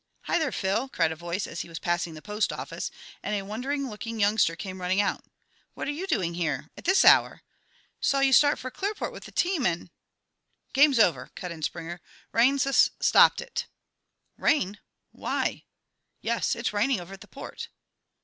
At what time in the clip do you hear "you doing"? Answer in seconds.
5.91-6.33